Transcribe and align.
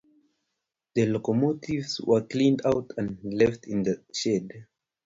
The 0.95 1.05
locomotives 1.05 2.01
were 2.01 2.23
cleaned 2.23 2.63
out 2.65 2.89
and 2.97 3.23
left 3.23 3.67
in 3.67 3.83
the 3.83 4.03
shed. 4.11 4.49